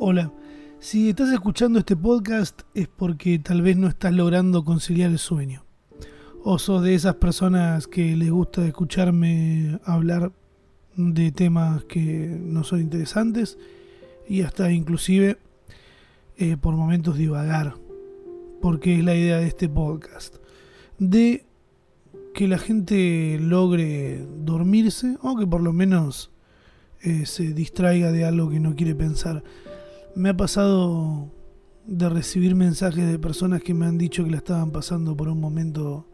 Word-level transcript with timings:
Hola, 0.00 0.32
si 0.80 1.10
estás 1.10 1.32
escuchando 1.32 1.78
este 1.78 1.96
podcast 1.96 2.62
es 2.74 2.88
porque 2.88 3.38
tal 3.38 3.62
vez 3.62 3.76
no 3.76 3.86
estás 3.86 4.12
logrando 4.12 4.64
conciliar 4.64 5.10
el 5.12 5.18
sueño. 5.18 5.64
O 6.42 6.58
sos 6.58 6.82
de 6.82 6.94
esas 6.94 7.14
personas 7.14 7.86
que 7.86 8.16
les 8.16 8.30
gusta 8.30 8.66
escucharme 8.66 9.78
hablar 9.84 10.32
de 10.96 11.30
temas 11.30 11.84
que 11.84 12.36
no 12.42 12.64
son 12.64 12.80
interesantes 12.80 13.56
y 14.28 14.42
hasta 14.42 14.72
inclusive 14.72 15.38
eh, 16.38 16.56
por 16.56 16.74
momentos 16.74 17.16
divagar, 17.16 17.74
porque 18.60 18.98
es 18.98 19.04
la 19.04 19.14
idea 19.14 19.38
de 19.38 19.46
este 19.46 19.68
podcast, 19.68 20.36
de 20.98 21.46
que 22.34 22.48
la 22.48 22.58
gente 22.58 23.38
logre 23.40 24.26
dormirse 24.38 25.16
o 25.22 25.36
que 25.36 25.46
por 25.46 25.62
lo 25.62 25.72
menos 25.72 26.32
eh, 27.00 27.26
se 27.26 27.52
distraiga 27.52 28.10
de 28.10 28.24
algo 28.24 28.50
que 28.50 28.58
no 28.58 28.74
quiere 28.74 28.96
pensar. 28.96 29.44
Me 30.16 30.28
ha 30.28 30.36
pasado 30.36 31.32
de 31.86 32.08
recibir 32.08 32.54
mensajes 32.54 33.10
de 33.10 33.18
personas 33.18 33.62
que 33.62 33.74
me 33.74 33.86
han 33.86 33.98
dicho 33.98 34.22
que 34.22 34.30
la 34.30 34.36
estaban 34.36 34.70
pasando 34.70 35.16
por 35.16 35.28
un 35.28 35.40
momento 35.40 36.06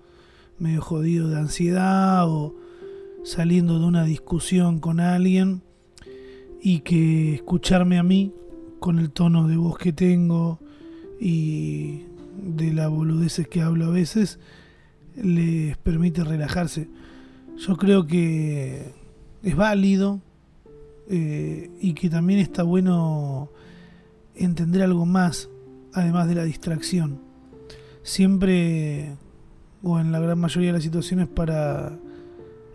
medio 0.59 0.81
jodido 0.81 1.29
de 1.29 1.39
ansiedad 1.39 2.27
o 2.27 2.55
saliendo 3.25 3.79
de 3.79 3.85
una 3.85 4.05
discusión 4.05 4.81
con 4.81 5.01
alguien 5.01 5.63
y 6.63 6.81
que 6.81 7.35
escucharme 7.35 7.99
a 7.99 8.03
mí 8.03 8.33
con 8.79 8.99
el 8.99 9.11
tono 9.11 9.49
de 9.49 9.59
voz 9.59 9.77
que 9.77 9.93
tengo 9.93 10.61
y 11.21 12.05
de 12.43 12.73
la 12.73 12.89
boludeces 12.89 13.49
que 13.49 13.61
hablo 13.61 13.85
a 13.85 13.91
veces 13.91 14.39
les 15.15 15.77
permite 15.77 16.25
relajarse. 16.25 16.89
Yo 17.59 17.77
creo 17.77 18.07
que 18.07 18.95
es 19.43 19.57
válido 19.57 20.23
eh, 21.07 21.71
y 21.83 21.93
que 21.93 22.09
también 22.09 22.41
está 22.41 22.63
bueno 22.63 23.51
entender 24.35 24.83
algo 24.83 25.07
más, 25.07 25.49
además 25.93 26.29
de 26.29 26.35
la 26.35 26.45
distracción. 26.45 27.21
Siempre, 28.03 29.17
o 29.83 29.99
en 29.99 30.13
la 30.13 30.21
gran 30.21 30.39
mayoría 30.39 30.69
de 30.69 30.75
las 30.75 30.83
situaciones, 30.83 31.29
para 31.29 31.99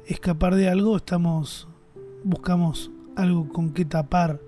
escapar 0.06 0.56
de 0.56 0.70
algo, 0.70 0.98
estamos 0.98 1.68
buscamos 2.24 2.92
algo 3.16 3.48
con 3.50 3.72
que 3.72 3.86
tapar 3.86 4.42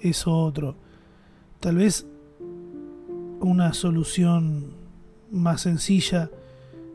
eso 0.00 0.36
otro. 0.36 0.76
Tal 1.60 1.76
vez 1.76 2.06
una 3.40 3.72
solución 3.72 4.72
más 5.30 5.62
sencilla 5.62 6.30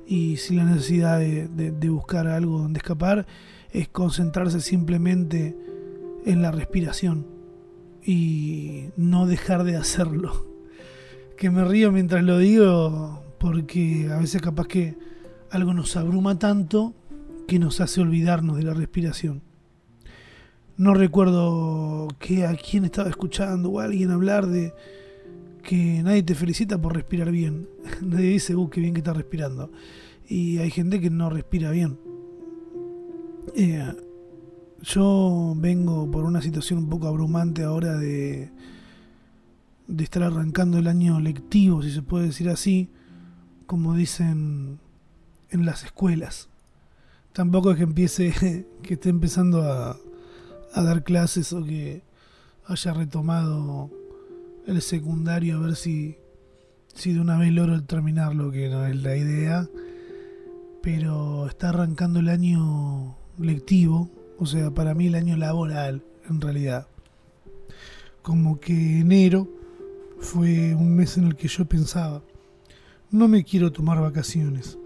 y 0.06 0.38
sin 0.38 0.58
la 0.58 0.66
necesidad 0.66 1.20
de, 1.20 1.48
de 1.48 1.90
buscar 1.90 2.28
algo 2.28 2.60
donde 2.60 2.78
escapar 2.78 3.26
es 3.72 3.88
concentrarse 3.88 4.62
simplemente 4.62 5.58
en 6.26 6.42
la 6.42 6.52
respiración 6.52 7.41
y 8.06 8.90
no 8.98 9.26
dejar 9.28 9.64
de 9.64 9.76
hacerlo. 9.76 10.48
Que 11.38 11.50
me 11.50 11.64
río 11.66 11.92
mientras 11.92 12.24
lo 12.24 12.38
digo 12.38 13.24
porque 13.40 14.10
a 14.12 14.20
veces 14.20 14.42
capaz 14.42 14.68
que 14.68 14.96
algo 15.50 15.74
nos 15.74 15.96
abruma 15.96 16.38
tanto 16.38 16.94
que 17.48 17.60
nos 17.60 17.82
hace 17.82 18.02
olvidarnos 18.02 18.58
de 18.58 18.64
la 18.64 18.74
respiración. 18.74 19.42
No 20.78 20.94
recuerdo 20.94 22.08
que 22.20 22.46
a 22.46 22.56
quién 22.56 22.86
estaba 22.86 23.10
escuchando 23.10 23.70
o 23.70 23.80
alguien 23.80 24.12
hablar 24.12 24.48
de 24.48 24.74
que 25.64 26.02
nadie 26.04 26.24
te 26.24 26.36
felicita 26.36 26.82
por 26.82 26.96
respirar 26.96 27.32
bien. 27.32 27.68
nadie 28.02 28.30
dice, 28.30 28.56
uh, 28.56 28.70
qué 28.70 28.82
bien 28.82 28.94
que 28.94 29.00
estás 29.00 29.18
respirando. 29.18 29.72
Y 30.28 30.60
hay 30.60 30.72
gente 30.72 31.00
que 31.02 31.10
no 31.10 31.30
respira 31.30 31.72
bien. 31.72 32.00
Eh, 33.56 33.94
yo 34.84 35.54
vengo 35.58 36.10
por 36.10 36.26
una 36.26 36.42
situación 36.42 36.80
un 36.80 36.90
poco 36.90 37.08
abrumante 37.08 37.64
ahora 37.64 37.98
de, 37.98 38.52
de 39.88 40.04
estar 40.04 40.24
arrancando 40.24 40.78
el 40.78 40.88
año 40.88 41.20
lectivo, 41.20 41.84
si 41.84 41.92
se 41.92 42.02
puede 42.02 42.28
decir 42.28 42.50
así, 42.50 42.90
como 43.68 43.96
dicen 43.96 44.80
en 45.50 45.66
las 45.66 45.84
escuelas. 45.84 46.50
Tampoco 47.34 47.72
es 47.72 47.78
que 47.78 47.84
empiece, 47.84 48.66
que 48.84 48.96
esté 48.96 49.10
empezando 49.10 49.64
a, 49.64 49.98
a 50.74 50.84
dar 50.84 51.04
clases 51.04 51.54
o 51.54 51.64
que 51.64 52.04
haya 52.66 52.94
retomado 52.94 53.90
el 54.66 54.82
secundario 54.82 55.58
a 55.58 55.60
ver 55.60 55.76
si, 55.76 56.18
si 56.94 57.14
de 57.14 57.20
una 57.20 57.38
vez 57.38 57.52
logro 57.52 57.82
terminarlo, 57.84 58.52
que 58.52 58.70
no 58.70 58.86
es 58.86 58.96
la 58.96 59.16
idea. 59.16 59.68
Pero 60.82 61.48
está 61.48 61.70
arrancando 61.70 62.20
el 62.20 62.30
año 62.30 63.16
lectivo, 63.38 64.10
o 64.42 64.46
sea, 64.48 64.72
para 64.72 64.96
mí 64.96 65.06
el 65.06 65.14
año 65.14 65.38
laboral, 65.38 66.04
en 66.28 66.42
realidad. 66.42 66.88
Como 68.24 68.60
que 68.60 68.74
enero 69.02 69.48
fue 70.20 70.74
un 70.74 70.96
mes 70.96 71.16
en 71.18 71.26
el 71.26 71.36
que 71.36 71.48
yo 71.48 71.66
pensaba, 71.66 72.24
no 73.12 73.28
me 73.28 73.44
quiero 73.44 73.72
tomar 73.72 74.02
vacaciones. 74.02 74.80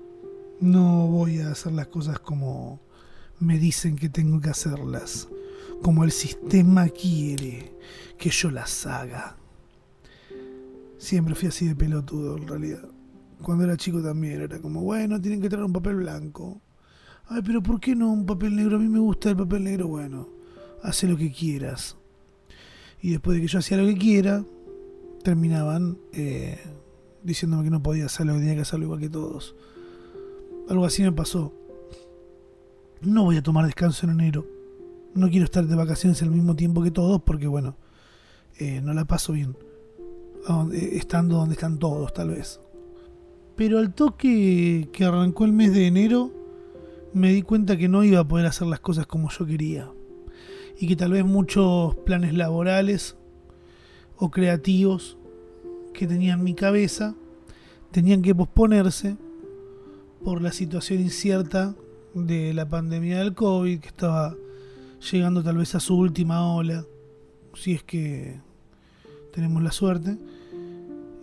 No 0.59 1.07
voy 1.07 1.39
a 1.39 1.51
hacer 1.51 1.71
las 1.71 1.87
cosas 1.87 2.19
como 2.19 2.81
me 3.39 3.57
dicen 3.57 3.95
que 3.95 4.09
tengo 4.09 4.41
que 4.41 4.49
hacerlas. 4.49 5.29
Como 5.81 6.03
el 6.03 6.11
sistema 6.11 6.89
quiere 6.89 7.77
que 8.17 8.31
yo 8.31 8.51
las 8.51 8.85
haga. 8.85 9.37
Siempre 10.97 11.33
fui 11.33 11.47
así 11.47 11.65
de 11.65 11.77
pelotudo, 11.77 12.35
en 12.35 12.47
realidad. 12.47 12.89
Cuando 13.41 13.63
era 13.63 13.77
chico 13.77 14.03
también 14.03 14.41
era 14.41 14.59
como, 14.59 14.81
bueno, 14.81 15.21
tienen 15.21 15.39
que 15.39 15.47
traer 15.47 15.63
un 15.63 15.71
papel 15.71 15.95
blanco. 15.95 16.61
Ay, 17.27 17.41
pero 17.43 17.61
¿por 17.61 17.79
qué 17.79 17.95
no 17.95 18.11
un 18.11 18.25
papel 18.25 18.55
negro? 18.55 18.77
A 18.77 18.79
mí 18.79 18.87
me 18.87 18.99
gusta 18.99 19.29
el 19.29 19.37
papel 19.37 19.63
negro. 19.63 19.87
Bueno, 19.87 20.29
hace 20.83 21.07
lo 21.07 21.17
que 21.17 21.31
quieras. 21.31 21.97
Y 23.01 23.11
después 23.11 23.35
de 23.35 23.41
que 23.41 23.47
yo 23.47 23.59
hacía 23.59 23.77
lo 23.77 23.85
que 23.85 23.97
quiera, 23.97 24.43
terminaban 25.23 25.97
eh, 26.13 26.59
diciéndome 27.23 27.63
que 27.63 27.69
no 27.71 27.81
podía 27.81 28.05
hacerlo, 28.05 28.33
que 28.33 28.39
tenía 28.39 28.55
que 28.55 28.61
hacerlo 28.61 28.85
igual 28.85 28.99
que 28.99 29.09
todos. 29.09 29.55
Algo 30.69 30.85
así 30.85 31.03
me 31.03 31.11
pasó. 31.11 31.53
No 33.01 33.23
voy 33.23 33.37
a 33.37 33.43
tomar 33.43 33.65
descanso 33.65 34.05
en 34.05 34.13
enero. 34.13 34.45
No 35.13 35.29
quiero 35.29 35.45
estar 35.45 35.65
de 35.65 35.75
vacaciones 35.75 36.21
al 36.21 36.31
mismo 36.31 36.55
tiempo 36.55 36.83
que 36.83 36.91
todos 36.91 37.21
porque, 37.21 37.47
bueno, 37.47 37.75
eh, 38.57 38.81
no 38.81 38.93
la 38.93 39.05
paso 39.05 39.33
bien. 39.33 39.57
Estando 40.73 41.37
donde 41.37 41.53
están 41.53 41.79
todos, 41.79 42.13
tal 42.13 42.29
vez. 42.29 42.59
Pero 43.55 43.79
al 43.79 43.93
toque 43.93 44.89
que 44.91 45.05
arrancó 45.05 45.45
el 45.45 45.53
mes 45.53 45.73
de 45.73 45.87
enero, 45.87 46.31
me 47.15 47.31
di 47.31 47.43
cuenta 47.43 47.77
que 47.77 47.87
no 47.87 48.03
iba 48.03 48.19
a 48.19 48.27
poder 48.27 48.45
hacer 48.45 48.67
las 48.67 48.81
cosas 48.81 49.07
como 49.07 49.29
yo 49.29 49.45
quería. 49.45 49.89
Y 50.77 50.85
que 50.85 50.97
tal 50.97 51.13
vez 51.13 51.23
muchos 51.23 51.95
planes 52.05 52.33
laborales 52.33 53.15
o 54.17 54.29
creativos 54.29 55.17
que 55.93 56.07
tenía 56.07 56.33
en 56.33 56.43
mi 56.43 56.55
cabeza 56.55 57.15
tenían 57.91 58.21
que 58.21 58.35
posponerse 58.35 59.15
por 60.25 60.41
la 60.41 60.51
situación 60.51 60.99
incierta 60.99 61.73
de 62.13 62.53
la 62.53 62.67
pandemia 62.67 63.19
del 63.19 63.33
COVID, 63.33 63.79
que 63.79 63.87
estaba 63.87 64.35
llegando 65.09 65.41
tal 65.41 65.55
vez 65.55 65.73
a 65.73 65.79
su 65.79 65.97
última 65.97 66.53
ola, 66.53 66.85
si 67.53 67.75
es 67.75 67.83
que 67.83 68.41
tenemos 69.31 69.63
la 69.63 69.71
suerte, 69.71 70.17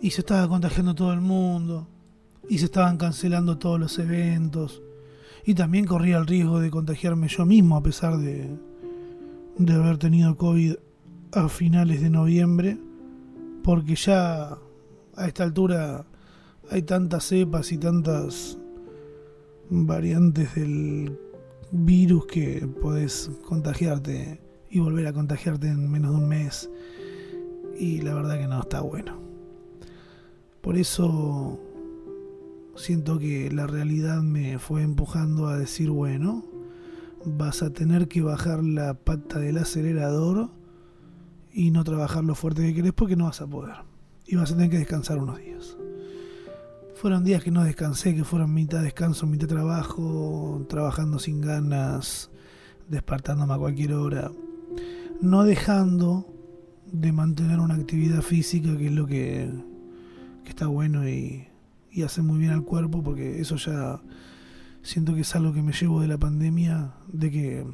y 0.01 0.09
se 0.09 0.21
estaba 0.21 0.47
contagiando 0.47 0.95
todo 0.95 1.13
el 1.13 1.21
mundo, 1.21 1.87
y 2.49 2.57
se 2.57 2.65
estaban 2.65 2.97
cancelando 2.97 3.59
todos 3.59 3.79
los 3.79 3.99
eventos, 3.99 4.81
y 5.45 5.55
también 5.55 5.85
corría 5.85 6.17
el 6.17 6.27
riesgo 6.27 6.59
de 6.59 6.71
contagiarme 6.71 7.27
yo 7.27 7.45
mismo 7.45 7.75
a 7.77 7.83
pesar 7.83 8.17
de, 8.17 8.49
de 9.57 9.73
haber 9.73 9.97
tenido 9.97 10.37
COVID 10.37 10.75
a 11.33 11.49
finales 11.49 12.01
de 12.01 12.09
noviembre, 12.09 12.77
porque 13.63 13.95
ya 13.95 14.57
a 15.15 15.27
esta 15.27 15.43
altura 15.43 16.05
hay 16.69 16.83
tantas 16.83 17.25
cepas 17.25 17.71
y 17.71 17.77
tantas 17.77 18.57
variantes 19.69 20.55
del 20.55 21.19
virus 21.71 22.25
que 22.27 22.67
podés 22.81 23.31
contagiarte 23.45 24.39
y 24.69 24.79
volver 24.79 25.07
a 25.07 25.13
contagiarte 25.13 25.67
en 25.67 25.89
menos 25.89 26.11
de 26.11 26.17
un 26.17 26.27
mes 26.27 26.69
y 27.77 28.01
la 28.01 28.13
verdad 28.13 28.37
que 28.39 28.47
no 28.47 28.59
está 28.59 28.81
bueno. 28.81 29.19
Por 30.61 30.77
eso 30.77 31.59
siento 32.75 33.19
que 33.19 33.51
la 33.51 33.67
realidad 33.67 34.21
me 34.21 34.59
fue 34.59 34.81
empujando 34.81 35.47
a 35.47 35.57
decir, 35.57 35.89
bueno, 35.89 36.45
vas 37.25 37.61
a 37.63 37.71
tener 37.71 38.07
que 38.07 38.21
bajar 38.21 38.63
la 38.63 38.93
pata 38.95 39.39
del 39.39 39.57
acelerador 39.57 40.49
y 41.51 41.71
no 41.71 41.83
trabajar 41.83 42.23
lo 42.23 42.35
fuerte 42.35 42.63
que 42.63 42.73
querés 42.73 42.93
porque 42.93 43.15
no 43.15 43.25
vas 43.25 43.41
a 43.41 43.47
poder. 43.47 43.75
Y 44.25 44.35
vas 44.35 44.51
a 44.51 44.55
tener 44.55 44.69
que 44.69 44.79
descansar 44.79 45.17
unos 45.19 45.37
días. 45.37 45.77
Fueron 46.95 47.23
días 47.23 47.43
que 47.43 47.51
no 47.51 47.63
descansé, 47.63 48.15
que 48.15 48.23
fueron 48.23 48.53
mitad 48.53 48.81
descanso, 48.81 49.27
mitad 49.27 49.47
trabajo, 49.47 50.65
trabajando 50.69 51.19
sin 51.19 51.41
ganas, 51.41 52.31
despertándome 52.87 53.53
a 53.53 53.57
cualquier 53.57 53.93
hora, 53.93 54.31
no 55.21 55.43
dejando 55.43 56.27
de 56.91 57.11
mantener 57.11 57.59
una 57.59 57.75
actividad 57.75 58.21
física 58.21 58.77
que 58.77 58.87
es 58.87 58.93
lo 58.93 59.05
que, 59.05 59.51
que 60.43 60.49
está 60.49 60.67
bueno 60.67 61.07
y, 61.07 61.47
y 61.93 62.01
hace 62.01 62.21
muy 62.21 62.39
bien 62.39 62.51
al 62.51 62.63
cuerpo 62.63 63.03
porque 63.03 63.39
eso 63.39 63.55
ya 63.57 64.01
siento 64.81 65.13
que 65.13 65.21
es 65.21 65.35
algo 65.35 65.53
que 65.53 65.61
me 65.61 65.73
llevo 65.73 66.01
de 66.01 66.07
la 66.07 66.17
pandemia, 66.17 66.95
de 67.07 67.31
que 67.31 67.65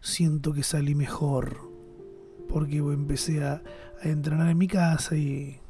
siento 0.00 0.52
que 0.52 0.62
salí 0.62 0.94
mejor 0.94 1.70
porque 2.48 2.78
empecé 2.78 3.44
a, 3.44 3.62
entrenar 4.02 4.48
en 4.48 4.58
mi 4.58 4.66
casa 4.66 5.14
y 5.16 5.60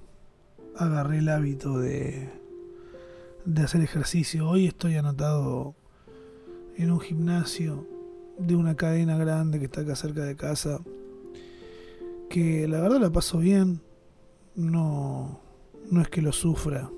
agarré 0.74 1.18
el 1.18 1.28
hábito 1.28 1.78
de, 1.78 2.30
de 3.44 3.62
hacer 3.62 3.82
ejercicio. 3.82 4.48
Hoy 4.48 4.66
estoy 4.66 4.96
anotado 4.96 5.74
en 6.78 6.90
un 6.90 6.98
gimnasio 6.98 7.86
de 8.38 8.56
una 8.56 8.74
cadena 8.74 9.18
grande 9.18 9.58
que 9.58 9.66
está 9.66 9.82
acá 9.82 9.96
cerca 9.96 10.24
de 10.24 10.34
casa. 10.34 10.80
Que 12.30 12.66
la 12.66 12.80
verdad 12.80 13.00
la 13.00 13.10
paso 13.10 13.38
bien. 13.38 13.82
No, 14.54 15.40
no 15.90 16.00
es 16.00 16.08
que 16.08 16.22
lo 16.22 16.32
sufra. 16.32 16.90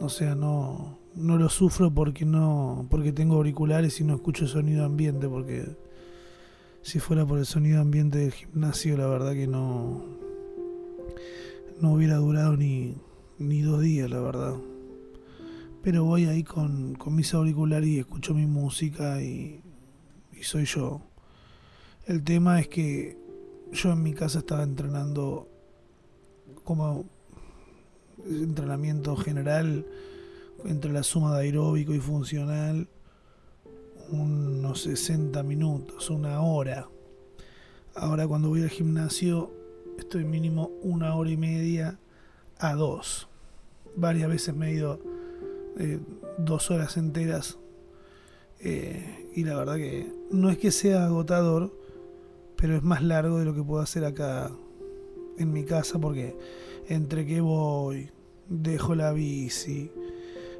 O 0.00 0.08
sea, 0.08 0.34
no, 0.34 0.98
no 1.14 1.38
lo 1.38 1.48
sufro 1.48 1.90
porque 1.90 2.24
no, 2.24 2.86
porque 2.90 3.12
tengo 3.12 3.36
auriculares 3.36 4.00
y 4.00 4.04
no 4.04 4.14
escucho 4.14 4.46
sonido 4.46 4.84
ambiente, 4.84 5.28
porque 5.28 5.64
si 6.82 7.00
fuera 7.00 7.24
por 7.26 7.38
el 7.38 7.46
sonido 7.46 7.80
ambiente 7.80 8.18
del 8.18 8.32
gimnasio, 8.32 8.96
la 8.96 9.06
verdad 9.06 9.32
que 9.32 9.46
no, 9.46 10.04
no 11.80 11.92
hubiera 11.92 12.16
durado 12.16 12.56
ni, 12.56 12.94
ni 13.38 13.62
dos 13.62 13.80
días, 13.80 14.10
la 14.10 14.20
verdad. 14.20 14.54
Pero 15.82 16.04
voy 16.04 16.26
ahí 16.26 16.42
con, 16.42 16.94
con 16.94 17.14
mis 17.14 17.32
auriculares 17.32 17.88
y 17.88 17.98
escucho 17.98 18.34
mi 18.34 18.46
música 18.46 19.22
y, 19.22 19.62
y 20.32 20.42
soy 20.42 20.64
yo. 20.64 21.00
El 22.06 22.22
tema 22.22 22.60
es 22.60 22.68
que 22.68 23.16
yo 23.72 23.92
en 23.92 24.02
mi 24.02 24.12
casa 24.12 24.40
estaba 24.40 24.62
entrenando 24.62 25.48
como 26.62 27.04
entrenamiento 28.24 29.16
general 29.16 29.86
entre 30.64 30.92
la 30.92 31.02
suma 31.02 31.36
de 31.36 31.44
aeróbico 31.44 31.94
y 31.94 32.00
funcional 32.00 32.88
unos 34.10 34.82
60 34.82 35.42
minutos, 35.42 36.10
una 36.10 36.40
hora. 36.40 36.88
Ahora 37.94 38.26
cuando 38.26 38.48
voy 38.48 38.62
al 38.62 38.70
gimnasio 38.70 39.52
estoy 39.98 40.24
mínimo 40.24 40.70
una 40.82 41.14
hora 41.14 41.30
y 41.30 41.36
media 41.36 41.98
a 42.58 42.74
dos. 42.74 43.28
Varias 43.96 44.28
veces 44.28 44.54
me 44.54 44.68
he 44.68 44.74
ido 44.74 45.00
eh, 45.78 45.98
dos 46.38 46.70
horas 46.70 46.96
enteras 46.96 47.58
eh, 48.60 49.30
y 49.34 49.44
la 49.44 49.56
verdad 49.56 49.76
que 49.76 50.12
no 50.30 50.50
es 50.50 50.58
que 50.58 50.70
sea 50.70 51.06
agotador, 51.06 51.72
pero 52.56 52.76
es 52.76 52.82
más 52.82 53.02
largo 53.02 53.38
de 53.38 53.44
lo 53.44 53.54
que 53.54 53.62
puedo 53.62 53.82
hacer 53.82 54.04
acá 54.04 54.50
en 55.38 55.52
mi 55.52 55.64
casa 55.64 55.98
porque 55.98 56.36
entre 56.88 57.26
que 57.26 57.40
voy, 57.40 58.10
dejo 58.48 58.94
la 58.94 59.12
bici, 59.12 59.90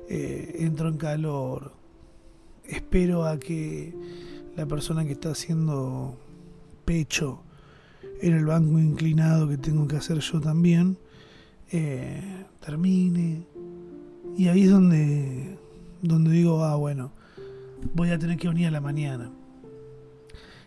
eh, 0.08 0.56
entro 0.60 0.88
en 0.88 0.96
calor, 0.96 1.72
espero 2.64 3.24
a 3.24 3.38
que 3.38 3.94
la 4.56 4.66
persona 4.66 5.04
que 5.04 5.12
está 5.12 5.30
haciendo 5.30 6.18
pecho 6.84 7.42
en 8.20 8.34
el 8.34 8.46
banco 8.46 8.78
inclinado 8.78 9.48
que 9.48 9.58
tengo 9.58 9.86
que 9.86 9.96
hacer 9.96 10.18
yo 10.20 10.40
también, 10.40 10.96
eh, 11.70 12.22
termine. 12.64 13.46
Y 14.36 14.48
ahí 14.48 14.62
es 14.64 14.70
donde, 14.70 15.58
donde 16.02 16.30
digo, 16.30 16.64
ah, 16.64 16.76
bueno, 16.76 17.12
voy 17.94 18.10
a 18.10 18.18
tener 18.18 18.38
que 18.38 18.48
venir 18.48 18.68
a 18.68 18.70
la 18.70 18.80
mañana. 18.80 19.30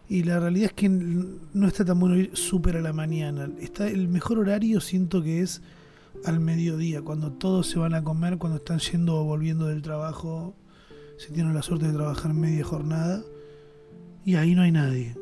Y 0.09 0.23
la 0.23 0.39
realidad 0.39 0.71
es 0.71 0.73
que 0.73 0.89
no 0.89 1.67
está 1.67 1.85
tan 1.85 1.99
bueno 1.99 2.17
ir 2.17 2.31
súper 2.33 2.77
a 2.77 2.81
la 2.81 2.93
mañana. 2.93 3.47
Está 3.61 3.87
el 3.87 4.07
mejor 4.07 4.39
horario 4.39 4.81
siento 4.81 5.21
que 5.21 5.41
es 5.41 5.61
al 6.25 6.39
mediodía, 6.39 7.03
cuando 7.03 7.31
todos 7.31 7.67
se 7.67 7.77
van 7.77 7.93
a 7.93 8.03
comer, 8.03 8.39
cuando 8.39 8.57
están 8.57 8.79
yendo 8.79 9.21
o 9.21 9.23
volviendo 9.23 9.67
del 9.67 9.83
trabajo, 9.83 10.55
si 11.17 11.31
tienen 11.31 11.53
la 11.53 11.61
suerte 11.61 11.87
de 11.87 11.93
trabajar 11.93 12.33
media 12.33 12.65
jornada, 12.65 13.23
y 14.25 14.35
ahí 14.35 14.55
no 14.55 14.63
hay 14.63 14.71
nadie. 14.71 15.15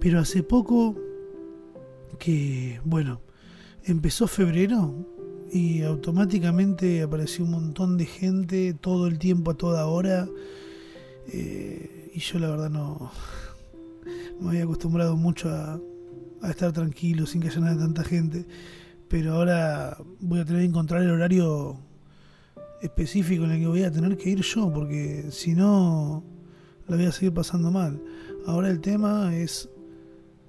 Pero 0.00 0.18
hace 0.18 0.42
poco 0.42 0.96
que, 2.18 2.80
bueno, 2.84 3.20
empezó 3.84 4.26
febrero 4.26 5.06
y 5.52 5.82
automáticamente 5.82 7.02
apareció 7.02 7.44
un 7.44 7.52
montón 7.52 7.96
de 7.96 8.06
gente 8.06 8.74
todo 8.74 9.06
el 9.06 9.20
tiempo, 9.20 9.52
a 9.52 9.56
toda 9.56 9.86
hora. 9.86 10.28
Eh, 11.28 12.10
y 12.14 12.18
yo 12.18 12.40
la 12.40 12.50
verdad 12.50 12.68
no 12.68 13.12
me 14.42 14.50
había 14.50 14.64
acostumbrado 14.64 15.16
mucho 15.16 15.48
a, 15.48 15.80
a 16.42 16.50
estar 16.50 16.72
tranquilo 16.72 17.26
sin 17.26 17.40
que 17.40 17.48
haya 17.48 17.60
nada 17.60 17.74
de 17.74 17.80
tanta 17.80 18.04
gente 18.04 18.46
pero 19.12 19.34
ahora 19.34 19.98
voy 20.20 20.40
a 20.40 20.44
tener 20.46 20.62
que 20.62 20.68
encontrar 20.68 21.02
el 21.02 21.10
horario 21.10 21.76
específico 22.80 23.44
en 23.44 23.50
el 23.50 23.60
que 23.60 23.66
voy 23.66 23.82
a 23.82 23.92
tener 23.92 24.16
que 24.16 24.30
ir 24.30 24.40
yo, 24.40 24.72
porque 24.72 25.26
si 25.30 25.54
no, 25.54 26.24
la 26.88 26.96
voy 26.96 27.04
a 27.04 27.12
seguir 27.12 27.34
pasando 27.34 27.70
mal. 27.70 28.00
Ahora 28.46 28.70
el 28.70 28.80
tema 28.80 29.36
es 29.36 29.68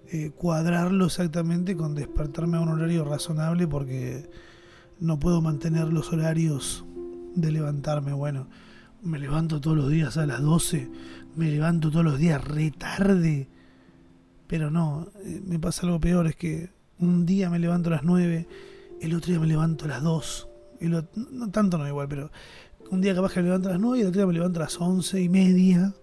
eh, 0.08 0.32
cuadrarlo 0.34 1.08
exactamente 1.08 1.76
con 1.76 1.94
despertarme 1.94 2.56
a 2.56 2.62
un 2.62 2.70
horario 2.70 3.04
razonable, 3.04 3.68
porque 3.68 4.30
no 4.98 5.20
puedo 5.20 5.42
mantener 5.42 5.92
los 5.92 6.14
horarios 6.14 6.86
de 7.36 7.52
levantarme. 7.52 8.14
Bueno, 8.14 8.48
me 9.02 9.20
levanto 9.20 9.60
todos 9.60 9.76
los 9.76 9.90
días 9.90 10.16
a 10.16 10.26
las 10.26 10.42
12, 10.42 10.90
me 11.36 11.52
levanto 11.52 11.92
todos 11.92 12.06
los 12.06 12.18
días 12.18 12.42
re 12.42 12.72
tarde, 12.72 13.50
pero 14.54 14.70
no, 14.70 15.08
eh, 15.26 15.42
me 15.44 15.58
pasa 15.58 15.82
algo 15.82 16.00
peor, 16.00 16.28
es 16.28 16.36
que 16.36 16.70
un 17.00 17.26
día 17.26 17.50
me 17.50 17.58
levanto 17.58 17.90
a 17.90 17.94
las 17.94 18.04
9, 18.04 18.48
el 19.02 19.16
otro 19.16 19.32
día 19.32 19.40
me 19.40 19.48
levanto 19.48 19.86
a 19.86 19.88
las 19.88 20.04
2. 20.04 20.48
no, 20.82 21.50
tanto 21.50 21.80
no 21.80 21.88
igual, 21.88 22.08
pero 22.08 22.30
un 22.92 23.02
día 23.02 23.16
capaz 23.16 23.34
que 23.34 23.40
me 23.40 23.48
levanto 23.48 23.70
a 23.70 23.72
las 23.72 23.82
9 23.82 23.98
y 23.98 24.02
el 24.02 24.08
otro 24.10 24.20
día 24.20 24.28
me 24.28 24.34
levanto 24.34 24.60
a 24.60 24.66
las 24.66 24.80
11 24.80 25.22
y 25.22 25.28
media. 25.28 25.96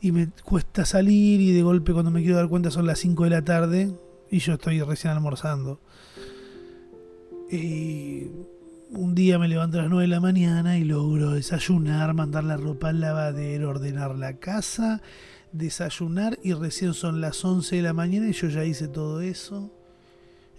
Y 0.00 0.10
me 0.10 0.28
cuesta 0.42 0.84
salir 0.84 1.40
y 1.40 1.52
de 1.52 1.62
golpe 1.62 1.92
cuando 1.92 2.10
me 2.10 2.22
quiero 2.22 2.34
dar 2.34 2.48
cuenta 2.48 2.72
son 2.72 2.84
las 2.84 2.98
5 2.98 3.22
de 3.22 3.30
la 3.30 3.44
tarde 3.44 3.92
y 4.28 4.40
yo 4.40 4.54
estoy 4.54 4.80
recién 4.80 5.12
almorzando. 5.12 5.78
Y 7.48 8.26
un 8.90 9.14
día 9.14 9.38
me 9.38 9.46
levanto 9.46 9.78
a 9.78 9.82
las 9.82 9.90
9 9.90 10.02
de 10.02 10.08
la 10.08 10.20
mañana 10.20 10.78
y 10.78 10.84
logro 10.84 11.30
desayunar, 11.30 12.12
mandar 12.12 12.42
la 12.42 12.56
ropa 12.56 12.88
al 12.88 12.98
lavadero, 12.98 13.70
ordenar 13.70 14.16
la 14.16 14.38
casa, 14.38 15.00
desayunar 15.52 16.38
y 16.42 16.54
recién 16.54 16.94
son 16.94 17.20
las 17.20 17.44
11 17.44 17.76
de 17.76 17.82
la 17.82 17.92
mañana 17.92 18.28
y 18.28 18.32
yo 18.32 18.48
ya 18.48 18.64
hice 18.64 18.88
todo 18.88 19.20
eso. 19.20 19.70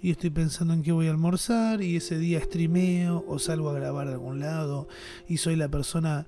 Y 0.01 0.12
estoy 0.12 0.30
pensando 0.30 0.74
en 0.74 0.84
qué 0.84 0.92
voy 0.92 1.07
a 1.07 1.12
almorzar 1.12 1.81
y 1.81 1.95
ese 1.95 2.18
día 2.18 2.42
streameo 2.42 3.24
o 3.28 3.40
salgo 3.40 3.69
a 3.69 3.74
grabar 3.74 4.07
de 4.07 4.13
algún 4.13 4.40
lado 4.40 4.88
y 5.28 5.38
soy 5.38 5.56
la 5.56 5.69
persona 5.69 6.28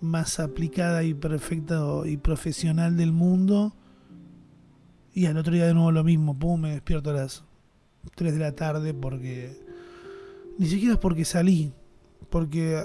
más 0.00 0.38
aplicada 0.38 1.02
y 1.02 1.14
perfecta 1.14 1.82
y 2.04 2.18
profesional 2.18 2.96
del 2.96 3.12
mundo. 3.12 3.74
Y 5.14 5.26
al 5.26 5.38
otro 5.38 5.54
día 5.54 5.66
de 5.66 5.74
nuevo 5.74 5.92
lo 5.92 6.04
mismo, 6.04 6.38
pum, 6.38 6.60
me 6.60 6.72
despierto 6.72 7.10
a 7.10 7.14
las 7.14 7.44
3 8.14 8.34
de 8.34 8.40
la 8.40 8.52
tarde 8.52 8.92
porque 8.92 9.64
ni 10.58 10.66
siquiera 10.66 10.94
es 10.94 11.00
porque 11.00 11.24
salí, 11.24 11.72
porque 12.28 12.76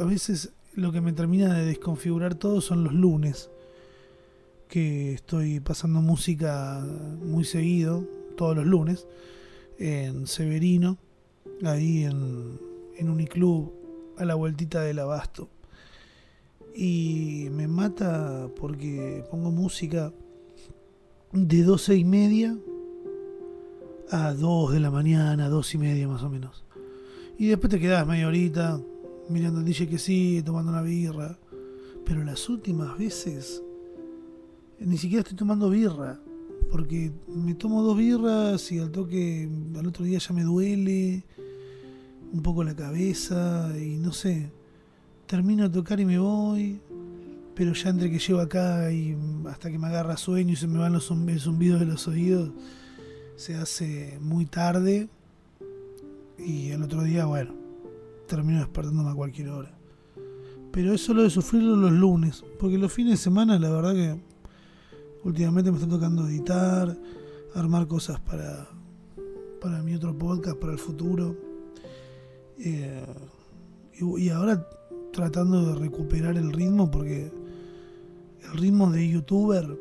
a 0.00 0.04
veces 0.04 0.52
lo 0.74 0.92
que 0.92 1.00
me 1.00 1.12
termina 1.12 1.52
de 1.52 1.66
desconfigurar 1.66 2.36
todo 2.36 2.60
son 2.60 2.84
los 2.84 2.92
lunes, 2.92 3.50
que 4.70 5.14
estoy 5.14 5.58
pasando 5.58 6.00
música 6.00 6.80
muy 7.24 7.44
seguido, 7.44 8.06
todos 8.36 8.56
los 8.56 8.64
lunes, 8.64 9.06
en 9.78 10.28
Severino, 10.28 10.96
ahí 11.64 12.04
en, 12.04 12.58
en 12.96 13.10
Uniclub, 13.10 13.72
a 14.16 14.24
la 14.24 14.36
vueltita 14.36 14.80
del 14.82 15.00
abasto. 15.00 15.48
Y 16.74 17.48
me 17.50 17.66
mata 17.66 18.48
porque 18.60 19.24
pongo 19.28 19.50
música 19.50 20.12
de 21.32 21.62
doce 21.64 21.96
y 21.96 22.04
media 22.04 22.56
a 24.12 24.32
dos 24.34 24.72
de 24.72 24.78
la 24.78 24.92
mañana, 24.92 25.48
dos 25.48 25.74
y 25.74 25.78
media 25.78 26.06
más 26.06 26.22
o 26.22 26.30
menos. 26.30 26.64
Y 27.38 27.48
después 27.48 27.70
te 27.70 27.80
quedas 27.80 28.06
media 28.06 28.28
horita 28.28 28.80
mirando 29.28 29.60
el 29.60 29.66
DJ 29.66 29.88
que 29.88 29.98
sí, 29.98 30.42
tomando 30.44 30.70
una 30.70 30.82
birra. 30.82 31.38
Pero 32.04 32.22
las 32.24 32.48
últimas 32.48 32.96
veces 32.96 33.62
ni 34.80 34.96
siquiera 34.96 35.20
estoy 35.20 35.36
tomando 35.36 35.70
birra 35.70 36.18
porque 36.70 37.12
me 37.28 37.54
tomo 37.54 37.82
dos 37.82 37.96
birras 37.96 38.70
y 38.72 38.78
al 38.78 38.90
toque 38.90 39.48
al 39.76 39.86
otro 39.86 40.04
día 40.04 40.18
ya 40.18 40.34
me 40.34 40.42
duele 40.42 41.24
un 42.32 42.42
poco 42.42 42.62
la 42.62 42.74
cabeza 42.74 43.72
y 43.76 43.96
no 43.96 44.12
sé, 44.12 44.52
termino 45.26 45.64
de 45.68 45.74
tocar 45.74 45.98
y 45.98 46.04
me 46.04 46.18
voy, 46.18 46.80
pero 47.56 47.72
ya 47.72 47.90
entre 47.90 48.10
que 48.10 48.20
llego 48.20 48.40
acá 48.40 48.92
y 48.92 49.16
hasta 49.48 49.70
que 49.70 49.78
me 49.78 49.88
agarra 49.88 50.16
sueño 50.16 50.52
y 50.52 50.56
se 50.56 50.68
me 50.68 50.78
van 50.78 50.92
los 50.92 51.06
zumbidos 51.06 51.80
de 51.80 51.86
los 51.86 52.06
oídos, 52.06 52.52
se 53.34 53.56
hace 53.56 54.18
muy 54.20 54.46
tarde 54.46 55.08
y 56.38 56.70
al 56.70 56.82
otro 56.84 57.02
día, 57.02 57.24
bueno, 57.26 57.52
termino 58.28 58.60
despertándome 58.60 59.10
a 59.10 59.14
cualquier 59.14 59.48
hora. 59.48 59.76
Pero 60.70 60.94
es 60.94 61.00
solo 61.00 61.24
de 61.24 61.30
sufrirlo 61.30 61.74
los 61.74 61.90
lunes, 61.90 62.44
porque 62.60 62.78
los 62.78 62.92
fines 62.92 63.14
de 63.14 63.16
semana 63.16 63.58
la 63.58 63.70
verdad 63.70 63.92
que 63.92 64.29
Últimamente 65.24 65.70
me 65.70 65.76
está 65.76 65.88
tocando 65.88 66.26
editar, 66.26 66.96
armar 67.54 67.86
cosas 67.86 68.18
para, 68.20 68.68
para 69.60 69.82
mi 69.82 69.94
otro 69.94 70.16
podcast, 70.16 70.56
para 70.58 70.72
el 70.72 70.78
futuro. 70.78 71.36
Eh, 72.58 73.04
y, 74.00 74.28
ahora 74.30 74.66
tratando 75.12 75.66
de 75.66 75.80
recuperar 75.80 76.36
el 76.36 76.52
ritmo 76.52 76.90
porque 76.90 77.32
el 78.44 78.58
ritmo 78.58 78.90
de 78.90 79.08
youtuber 79.08 79.78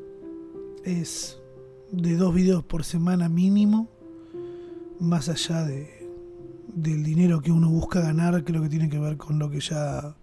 es 0.83 1.39
de 1.91 2.17
dos 2.17 2.33
videos 2.33 2.63
por 2.63 2.83
semana 2.83 3.29
mínimo, 3.29 3.89
más 4.99 5.29
allá 5.29 5.63
de, 5.63 6.09
del 6.73 7.03
dinero 7.03 7.41
que 7.41 7.51
uno 7.51 7.69
busca 7.69 8.01
ganar, 8.01 8.43
creo 8.43 8.61
que 8.61 8.69
tiene 8.69 8.89
que 8.89 8.99
ver 8.99 9.17
con 9.17 9.39
lo 9.39 9.49
que 9.49 9.61
ya 9.61 10.15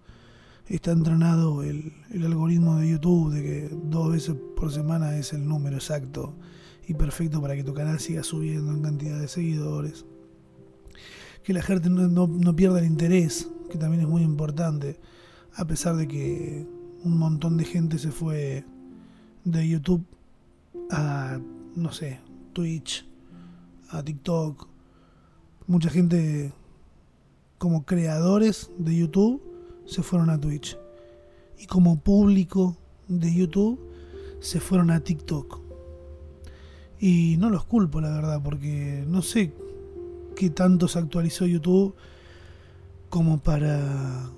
está 0.75 0.91
entrenado 0.91 1.63
el, 1.63 1.93
algoritmo 2.13 2.77
de 2.77 2.89
YouTube, 2.89 3.33
de 3.33 3.43
que 3.43 3.77
dos 3.83 4.11
veces 4.11 4.35
por 4.55 4.71
semana 4.71 5.17
es 5.17 5.33
el 5.33 5.47
número 5.47 5.77
exacto 5.77 6.35
y 6.87 6.93
perfecto 6.93 7.41
para 7.41 7.55
que 7.55 7.63
tu 7.63 7.73
canal 7.73 7.99
siga 7.99 8.23
subiendo 8.23 8.71
en 8.71 8.81
cantidad 8.81 9.19
de 9.19 9.27
seguidores. 9.27 10.05
Que 11.43 11.53
la 11.53 11.61
gente 11.61 11.89
no, 11.89 12.27
no, 12.27 12.55
pierda 12.55 12.79
el 12.79 12.85
interés, 12.85 13.49
que 13.69 13.77
también 13.77 14.03
es 14.03 14.09
muy 14.09 14.23
importante, 14.23 14.99
a 15.55 15.65
pesar 15.65 15.95
de 15.95 16.07
que 16.07 16.67
un 17.03 17.17
montón 17.17 17.57
de 17.57 17.63
gente 17.63 17.97
se 17.97 18.11
fue 18.11 18.65
de 19.45 19.67
YouTube 19.67 20.05
a, 20.91 21.39
no 21.75 21.91
sé, 21.93 22.19
Twitch, 22.51 23.07
a 23.89 24.03
TikTok. 24.03 24.67
Mucha 25.67 25.89
gente 25.89 26.53
como 27.57 27.85
creadores 27.85 28.69
de 28.77 28.97
YouTube 28.97 29.56
se 29.87 30.03
fueron 30.03 30.29
a 30.29 30.39
Twitch. 30.39 30.77
Y 31.57 31.65
como 31.65 31.99
público 31.99 32.77
de 33.07 33.33
YouTube 33.33 33.79
se 34.39 34.59
fueron 34.59 34.91
a 34.91 34.99
TikTok. 34.99 35.59
Y 36.99 37.37
no 37.37 37.49
los 37.49 37.65
culpo, 37.65 38.01
la 38.01 38.11
verdad, 38.11 38.41
porque 38.43 39.03
no 39.07 39.21
sé 39.21 39.53
qué 40.35 40.49
tanto 40.49 40.87
se 40.87 40.99
actualizó 40.99 41.45
YouTube 41.45 41.95
como 43.09 43.39
para 43.39 44.29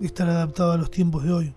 estar 0.00 0.28
adaptado 0.28 0.72
a 0.72 0.78
los 0.78 0.90
tiempos 0.90 1.24
de 1.24 1.32
hoy. 1.32 1.54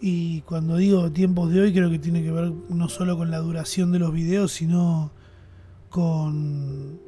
Y 0.00 0.42
cuando 0.42 0.76
digo 0.76 1.10
tiempos 1.10 1.50
de 1.50 1.60
hoy, 1.60 1.72
creo 1.72 1.90
que 1.90 1.98
tiene 1.98 2.22
que 2.22 2.30
ver 2.30 2.52
no 2.68 2.88
solo 2.88 3.16
con 3.16 3.30
la 3.30 3.38
duración 3.38 3.90
de 3.90 3.98
los 3.98 4.12
videos, 4.12 4.52
sino 4.52 5.10
con 5.90 7.00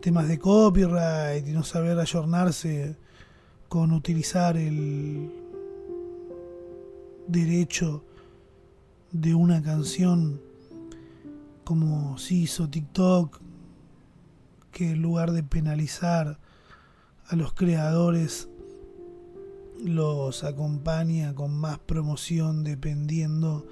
temas 0.00 0.26
de 0.28 0.38
copyright 0.38 1.46
y 1.46 1.52
no 1.52 1.62
saber 1.62 1.98
ayornarse 1.98 2.96
con 3.68 3.92
utilizar 3.92 4.56
el 4.56 5.30
derecho 7.26 8.04
de 9.12 9.34
una 9.34 9.62
canción 9.62 10.40
como 11.64 12.16
se 12.18 12.34
hizo 12.34 12.68
TikTok, 12.68 13.40
que 14.70 14.90
en 14.92 15.02
lugar 15.02 15.32
de 15.32 15.42
penalizar 15.42 16.38
a 17.26 17.34
los 17.34 17.52
creadores, 17.54 18.48
los 19.84 20.44
acompaña 20.44 21.34
con 21.34 21.54
más 21.58 21.78
promoción 21.78 22.62
dependiendo 22.62 23.66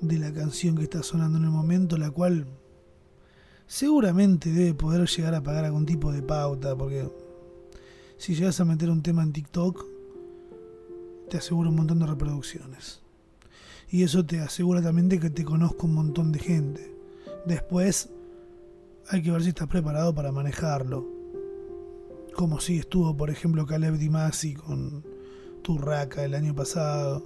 de 0.00 0.18
la 0.18 0.32
canción 0.32 0.76
que 0.76 0.84
está 0.84 1.02
sonando 1.02 1.38
en 1.38 1.44
el 1.44 1.50
momento, 1.50 1.96
la 1.96 2.10
cual 2.10 2.46
seguramente 3.66 4.50
debe 4.50 4.74
poder 4.74 5.06
llegar 5.08 5.34
a 5.34 5.42
pagar 5.42 5.64
algún 5.64 5.86
tipo 5.86 6.12
de 6.12 6.22
pauta, 6.22 6.76
porque 6.76 7.08
si 8.18 8.34
llegas 8.34 8.60
a 8.60 8.64
meter 8.64 8.90
un 8.90 9.02
tema 9.02 9.22
en 9.22 9.32
TikTok, 9.32 9.84
te 11.30 11.38
asegura 11.38 11.70
un 11.70 11.76
montón 11.76 12.00
de 12.00 12.06
reproducciones. 12.06 13.00
Y 13.90 14.02
eso 14.02 14.26
te 14.26 14.40
asegura 14.40 14.82
también 14.82 15.08
de 15.08 15.20
que 15.20 15.30
te 15.30 15.44
conozca 15.44 15.84
un 15.84 15.94
montón 15.94 16.32
de 16.32 16.40
gente. 16.40 16.94
Después 17.46 18.10
hay 19.08 19.22
que 19.22 19.30
ver 19.30 19.42
si 19.42 19.50
estás 19.50 19.68
preparado 19.68 20.14
para 20.14 20.32
manejarlo. 20.32 21.06
Como 22.34 22.60
si 22.60 22.78
estuvo, 22.78 23.16
por 23.16 23.30
ejemplo, 23.30 23.66
Caleb 23.66 23.96
Dimasi 23.96 24.54
con 24.54 25.04
Turraca 25.62 26.24
el 26.24 26.34
año 26.34 26.54
pasado. 26.54 27.24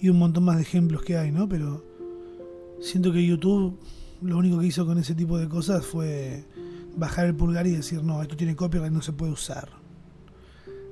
Y 0.00 0.08
un 0.08 0.18
montón 0.18 0.44
más 0.44 0.56
de 0.56 0.62
ejemplos 0.62 1.02
que 1.02 1.16
hay, 1.16 1.32
¿no? 1.32 1.48
Pero 1.48 1.84
siento 2.80 3.12
que 3.12 3.26
YouTube 3.26 3.78
lo 4.22 4.38
único 4.38 4.58
que 4.58 4.66
hizo 4.66 4.86
con 4.86 4.98
ese 4.98 5.14
tipo 5.14 5.38
de 5.38 5.48
cosas 5.48 5.84
fue 5.84 6.44
bajar 6.98 7.26
el 7.26 7.34
pulgar 7.34 7.66
y 7.66 7.70
decir, 7.70 8.02
no, 8.02 8.20
esto 8.20 8.36
tiene 8.36 8.56
copyright, 8.56 8.92
no 8.92 9.02
se 9.02 9.12
puede 9.12 9.32
usar. 9.32 9.70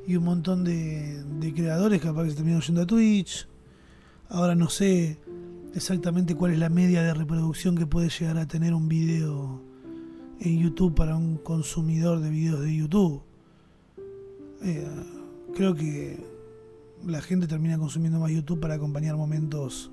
Y 0.06 0.16
un 0.16 0.24
montón 0.24 0.64
de, 0.64 1.52
creadores 1.54 2.00
capaz 2.00 2.24
que 2.24 2.30
se 2.30 2.36
terminaron 2.36 2.62
yendo 2.62 2.82
a 2.82 2.86
Twitch. 2.86 3.48
Ahora 4.28 4.54
no 4.54 4.68
sé 4.68 5.18
exactamente 5.74 6.34
cuál 6.34 6.52
es 6.52 6.58
la 6.58 6.68
media 6.68 7.02
de 7.02 7.12
reproducción 7.12 7.76
que 7.76 7.86
puede 7.86 8.08
llegar 8.08 8.38
a 8.38 8.46
tener 8.46 8.72
un 8.72 8.88
video 8.88 9.62
en 10.40 10.58
YouTube 10.58 10.94
para 10.94 11.16
un 11.16 11.38
consumidor 11.38 12.20
de 12.20 12.30
videos 12.30 12.60
de 12.60 12.74
YouTube. 12.74 13.22
Eh, 14.62 14.88
creo 15.54 15.74
que 15.74 16.24
la 17.04 17.20
gente 17.20 17.46
termina 17.46 17.78
consumiendo 17.78 18.20
más 18.20 18.30
YouTube 18.30 18.60
para 18.60 18.74
acompañar 18.74 19.16
momentos 19.16 19.90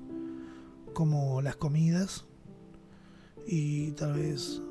como 0.92 1.42
las 1.42 1.56
comidas 1.56 2.24
y 3.46 3.90
tal 3.92 4.14
vez 4.14 4.62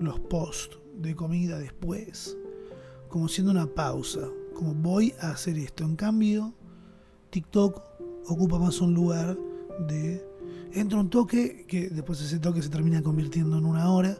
los 0.00 0.20
posts 0.20 0.78
de 0.96 1.14
comida 1.14 1.58
después, 1.58 2.36
como 3.08 3.28
siendo 3.28 3.52
una 3.52 3.66
pausa, 3.66 4.28
como 4.54 4.74
voy 4.74 5.14
a 5.20 5.30
hacer 5.30 5.58
esto. 5.58 5.84
En 5.84 5.96
cambio, 5.96 6.54
TikTok 7.30 7.82
ocupa 8.26 8.58
más 8.58 8.80
un 8.80 8.94
lugar 8.94 9.38
de 9.86 10.24
entra 10.72 10.98
un 11.00 11.10
toque, 11.10 11.64
que 11.66 11.88
después 11.88 12.20
ese 12.20 12.38
toque 12.38 12.62
se 12.62 12.68
termina 12.68 13.02
convirtiendo 13.02 13.56
en 13.58 13.64
una 13.64 13.90
hora, 13.90 14.18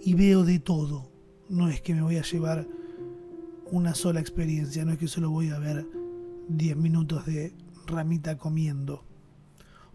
y 0.00 0.14
veo 0.14 0.44
de 0.44 0.58
todo. 0.58 1.10
No 1.48 1.68
es 1.68 1.80
que 1.80 1.94
me 1.94 2.02
voy 2.02 2.16
a 2.16 2.22
llevar 2.22 2.66
una 3.70 3.94
sola 3.94 4.20
experiencia, 4.20 4.84
no 4.84 4.92
es 4.92 4.98
que 4.98 5.08
solo 5.08 5.30
voy 5.30 5.50
a 5.50 5.58
ver 5.58 5.86
10 6.48 6.76
minutos 6.76 7.26
de 7.26 7.52
ramita 7.86 8.36
comiendo 8.36 9.04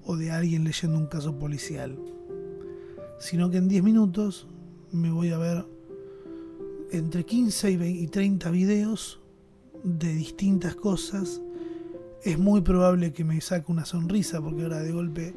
o 0.03 0.15
de 0.15 0.32
alguien 0.32 0.63
leyendo 0.63 0.98
un 0.98 1.08
caso 1.08 1.38
policial, 1.38 1.98
sino 3.20 3.50
que 3.50 3.58
en 3.58 3.68
10 3.68 3.84
minutos 3.84 4.48
me 4.92 5.12
voy 5.12 5.30
a 5.30 5.38
ver 5.38 5.66
entre 6.92 7.26
15 7.26 7.72
y 7.72 8.08
30 8.08 8.52
videos 8.52 9.20
de 9.84 10.14
distintas 10.14 10.76
cosas. 10.76 11.42
Es 12.24 12.38
muy 12.38 12.62
probable 12.62 13.14
que 13.14 13.24
me 13.24 13.40
saque 13.42 13.72
una 13.72 13.86
sonrisa 13.86 14.42
porque 14.42 14.64
ahora 14.64 14.80
de 14.80 14.92
golpe 14.92 15.34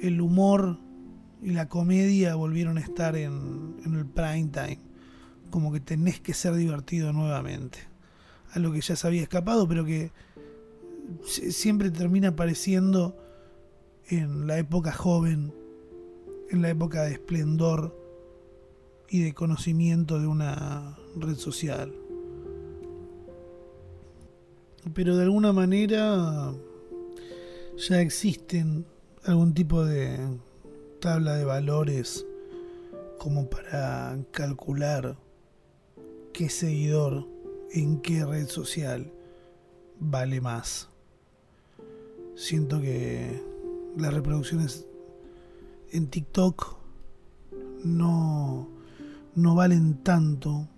el 0.00 0.20
humor 0.20 0.78
y 1.42 1.50
la 1.50 1.68
comedia 1.68 2.34
volvieron 2.34 2.78
a 2.78 2.80
estar 2.80 3.16
en, 3.16 3.76
el 3.84 4.06
prime 4.06 4.48
time. 4.52 4.78
Como 5.50 5.72
que 5.72 5.80
tenés 5.80 6.20
que 6.20 6.34
ser 6.34 6.54
divertido 6.54 7.12
nuevamente. 7.12 7.78
Algo 8.52 8.72
que 8.72 8.80
ya 8.80 8.96
se 8.96 9.06
había 9.06 9.22
escapado, 9.22 9.68
pero 9.68 9.84
que 9.84 10.10
siempre 11.26 11.90
termina 11.90 12.28
apareciendo 12.28 13.16
en 14.08 14.46
la 14.46 14.58
época 14.58 14.92
joven, 14.92 15.52
en 16.50 16.62
la 16.62 16.70
época 16.70 17.02
de 17.02 17.12
esplendor 17.12 17.99
y 19.10 19.22
de 19.22 19.34
conocimiento 19.34 20.20
de 20.20 20.26
una 20.26 20.96
red 21.16 21.34
social. 21.34 21.92
Pero 24.94 25.16
de 25.16 25.24
alguna 25.24 25.52
manera 25.52 26.54
ya 27.76 28.00
existen 28.00 28.86
algún 29.24 29.52
tipo 29.52 29.84
de 29.84 30.18
tabla 31.00 31.34
de 31.34 31.44
valores 31.44 32.24
como 33.18 33.50
para 33.50 34.18
calcular 34.30 35.16
qué 36.32 36.48
seguidor 36.48 37.26
en 37.72 38.00
qué 38.00 38.24
red 38.24 38.46
social 38.46 39.12
vale 39.98 40.40
más. 40.40 40.88
Siento 42.34 42.80
que 42.80 43.42
las 43.96 44.14
reproducciones 44.14 44.86
en 45.92 46.06
TikTok 46.06 46.76
no, 47.84 48.68
no 49.34 49.54
valen 49.54 50.02
tanto 50.02 50.68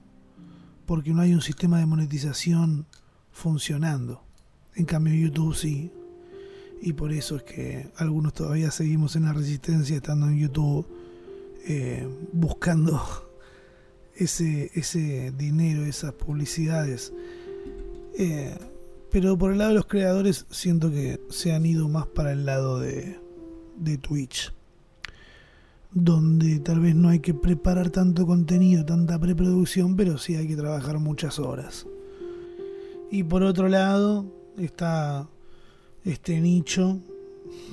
porque 0.87 1.13
no 1.13 1.23
hay 1.23 1.35
un 1.35 1.41
sistema 1.41 1.79
de 1.79 1.87
monetización 1.87 2.87
funcionando. 3.31 4.23
En 4.75 4.85
cambio 4.85 5.15
YouTube 5.15 5.55
sí 5.55 5.93
y 6.81 6.95
por 6.95 7.13
eso 7.13 7.37
es 7.37 7.45
que 7.45 7.89
algunos 7.97 8.35
todavía 8.35 8.71
seguimos 8.71 9.15
en 9.15 9.25
la 9.25 9.33
resistencia 9.33 9.97
estando 9.97 10.27
en 10.27 10.39
YouTube 10.39 10.87
eh, 11.65 12.09
buscando 12.33 13.01
ese, 14.17 14.71
ese 14.75 15.33
dinero, 15.33 15.85
esas 15.85 16.13
publicidades. 16.15 17.13
Eh, 18.19 18.57
pero 19.11 19.39
por 19.39 19.53
el 19.53 19.59
lado 19.59 19.71
de 19.71 19.77
los 19.77 19.87
creadores 19.87 20.47
siento 20.51 20.91
que 20.91 21.21
se 21.31 21.53
han 21.53 21.65
ido 21.67 21.89
más 21.89 22.07
para 22.07 22.33
el 22.33 22.45
lado 22.45 22.81
de, 22.81 23.19
de 23.77 23.99
Twitch 23.99 24.53
donde 25.95 26.59
tal 26.61 26.81
vez 26.81 26.95
no 26.95 27.11
hay 27.11 27.21
que 27.21 27.35
preparar 27.35 27.91
tanto 27.91 28.27
contenido, 28.27 28.85
tanta 28.85 29.19
preproducción, 29.19 29.97
pero 29.97 30.19
sí 30.19 30.37
hay 30.37 30.49
que 30.49 30.57
trabajar 30.57 30.99
muchas 30.99 31.39
horas. 31.39 31.87
Y 33.11 33.25
por 33.25 33.43
otro 33.43 33.69
lado 33.69 34.25
está 34.57 35.29
este 36.05 36.41
nicho 36.41 36.99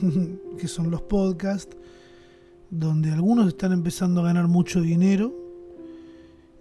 que 0.60 0.68
son 0.68 0.92
los 0.92 1.02
podcasts, 1.02 1.78
donde 2.70 3.12
algunos 3.12 3.48
están 3.48 3.72
empezando 3.72 4.22
a 4.22 4.26
ganar 4.26 4.48
mucho 4.48 4.82
dinero, 4.82 5.34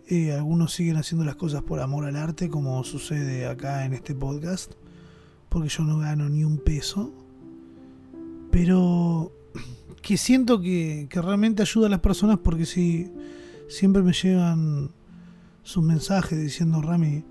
eh, 0.07 0.33
algunos 0.33 0.73
siguen 0.73 0.97
haciendo 0.97 1.25
las 1.25 1.37
cosas 1.37 1.62
por 1.62 1.81
amor 1.81 2.07
al 2.07 2.17
arte, 2.17 2.49
como 2.49 2.83
sucede 2.85 3.47
acá 3.47 3.85
en 3.85 3.93
este 3.93 4.15
podcast, 4.15 4.73
porque 5.49 5.69
yo 5.69 5.83
no 5.85 5.99
gano 5.99 6.29
ni 6.29 6.45
un 6.45 6.59
peso, 6.59 7.12
pero 8.50 8.88
que 10.09 10.17
siento 10.17 10.59
que, 10.62 11.07
que 11.11 11.21
realmente 11.21 11.61
ayuda 11.61 11.87
a 11.87 11.91
las 11.91 12.00
personas 12.00 12.38
porque 12.38 12.65
si 12.65 13.12
siempre 13.69 14.00
me 14.00 14.15
llegan 14.15 14.91
sus 15.62 15.85
mensajes 15.85 16.41
diciendo, 16.41 16.81
Rami, 16.81 17.27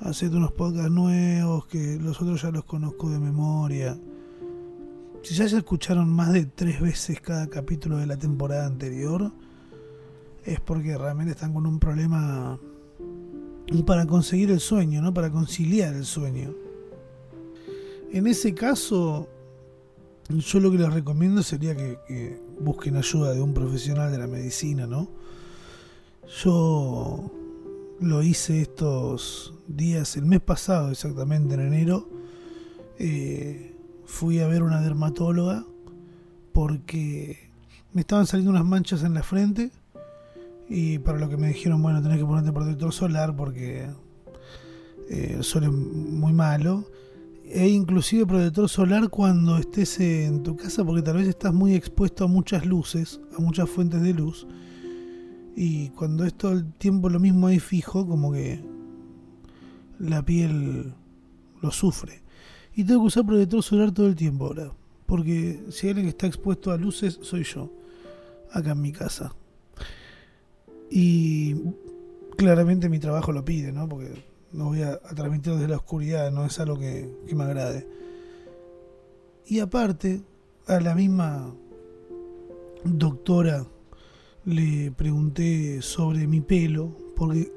hacete 0.00 0.34
unos 0.34 0.50
podcasts 0.50 0.90
nuevos, 0.90 1.66
que 1.66 1.96
los 2.00 2.20
otros 2.20 2.42
ya 2.42 2.50
los 2.50 2.64
conozco 2.64 3.08
de 3.08 3.20
memoria. 3.20 3.96
Si 5.22 5.32
ya 5.32 5.48
se 5.48 5.58
escucharon 5.58 6.10
más 6.10 6.32
de 6.32 6.46
tres 6.46 6.80
veces 6.80 7.20
cada 7.20 7.46
capítulo 7.46 7.98
de 7.98 8.06
la 8.06 8.16
temporada 8.16 8.66
anterior, 8.66 9.30
es 10.44 10.58
porque 10.58 10.98
realmente 10.98 11.34
están 11.34 11.54
con 11.54 11.68
un 11.68 11.78
problema 11.78 12.58
para 13.86 14.06
conseguir 14.06 14.50
el 14.50 14.58
sueño, 14.58 15.00
¿no? 15.02 15.14
Para 15.14 15.30
conciliar 15.30 15.94
el 15.94 16.04
sueño. 16.04 16.52
En 18.10 18.26
ese 18.26 18.54
caso, 18.54 19.28
yo 20.28 20.60
lo 20.60 20.70
que 20.70 20.78
les 20.78 20.92
recomiendo 20.92 21.42
sería 21.42 21.74
que, 21.74 22.40
busquen 22.60 22.96
ayuda 22.96 23.32
de 23.32 23.40
un 23.40 23.54
profesional 23.54 24.10
de 24.10 24.18
la 24.18 24.26
medicina, 24.26 24.86
¿no? 24.86 25.08
Yo 26.42 27.30
lo 28.00 28.22
hice 28.22 28.60
estos 28.60 29.54
días, 29.66 30.16
el 30.16 30.26
mes 30.26 30.40
pasado 30.40 30.90
exactamente, 30.90 31.54
en 31.54 31.60
enero, 31.60 32.08
eh, 32.98 33.74
fui 34.04 34.40
a 34.40 34.48
ver 34.48 34.62
una 34.62 34.80
dermatóloga 34.82 35.64
porque 36.52 37.50
me 37.92 38.02
estaban 38.02 38.26
saliendo 38.26 38.50
unas 38.50 38.64
manchas 38.64 39.04
en 39.04 39.14
la 39.14 39.22
frente 39.22 39.70
y 40.68 40.98
para 40.98 41.18
lo 41.18 41.28
que 41.30 41.38
me 41.38 41.48
dijeron, 41.48 41.80
bueno, 41.80 42.02
tenés 42.02 42.18
que 42.18 42.26
ponerte 42.26 42.52
protector 42.52 42.92
solar 42.92 43.34
porque 43.34 43.88
el 45.08 45.42
sol 45.42 45.64
es 45.64 45.72
muy 45.72 46.32
malo. 46.32 46.84
E 47.50 47.66
inclusive 47.66 48.26
protector 48.26 48.68
solar 48.68 49.08
cuando 49.08 49.56
estés 49.56 50.00
en 50.00 50.42
tu 50.42 50.54
casa 50.54 50.84
porque 50.84 51.00
tal 51.00 51.16
vez 51.16 51.28
estás 51.28 51.54
muy 51.54 51.74
expuesto 51.74 52.24
a 52.24 52.28
muchas 52.28 52.66
luces, 52.66 53.20
a 53.36 53.40
muchas 53.40 53.70
fuentes 53.70 54.02
de 54.02 54.12
luz. 54.12 54.46
Y 55.56 55.88
cuando 55.90 56.24
es 56.24 56.34
todo 56.34 56.52
el 56.52 56.70
tiempo 56.74 57.08
lo 57.08 57.18
mismo 57.18 57.46
ahí 57.46 57.58
fijo, 57.58 58.06
como 58.06 58.32
que 58.32 58.62
la 59.98 60.22
piel 60.22 60.92
lo 61.62 61.70
sufre. 61.70 62.22
Y 62.74 62.84
tengo 62.84 63.00
que 63.00 63.06
usar 63.06 63.24
protector 63.24 63.62
solar 63.62 63.92
todo 63.92 64.06
el 64.06 64.14
tiempo 64.14 64.46
ahora. 64.46 64.70
Porque 65.06 65.64
si 65.70 65.86
hay 65.86 65.90
alguien 65.92 66.06
que 66.06 66.10
está 66.10 66.26
expuesto 66.26 66.70
a 66.70 66.76
luces, 66.76 67.18
soy 67.22 67.44
yo. 67.44 67.72
Acá 68.52 68.72
en 68.72 68.82
mi 68.82 68.92
casa. 68.92 69.34
Y 70.90 71.54
claramente 72.36 72.90
mi 72.90 72.98
trabajo 72.98 73.32
lo 73.32 73.44
pide, 73.44 73.72
¿no? 73.72 73.88
Porque 73.88 74.22
no 74.52 74.66
voy 74.66 74.82
a, 74.82 74.98
transmitir 74.98 75.54
desde 75.54 75.68
la 75.68 75.76
oscuridad, 75.76 76.30
no 76.30 76.44
es 76.44 76.58
algo 76.60 76.78
que, 76.78 77.08
me 77.34 77.44
agrade. 77.44 77.86
Y 79.46 79.60
aparte, 79.60 80.22
a 80.66 80.80
la 80.80 80.94
misma 80.94 81.54
doctora 82.84 83.66
le 84.44 84.90
pregunté 84.92 85.82
sobre 85.82 86.26
mi 86.26 86.40
pelo, 86.40 86.94
porque 87.16 87.50